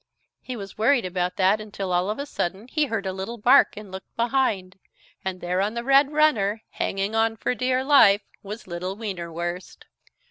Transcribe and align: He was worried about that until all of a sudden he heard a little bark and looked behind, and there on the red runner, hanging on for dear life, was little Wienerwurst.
He 0.41 0.55
was 0.55 0.79
worried 0.79 1.05
about 1.05 1.35
that 1.35 1.61
until 1.61 1.93
all 1.93 2.09
of 2.09 2.17
a 2.17 2.25
sudden 2.25 2.67
he 2.67 2.85
heard 2.85 3.05
a 3.05 3.13
little 3.13 3.37
bark 3.37 3.77
and 3.77 3.91
looked 3.91 4.15
behind, 4.15 4.79
and 5.23 5.41
there 5.41 5.61
on 5.61 5.75
the 5.75 5.83
red 5.83 6.11
runner, 6.11 6.63
hanging 6.71 7.13
on 7.13 7.37
for 7.37 7.53
dear 7.53 7.83
life, 7.83 8.21
was 8.41 8.65
little 8.65 8.97
Wienerwurst. 8.97 9.85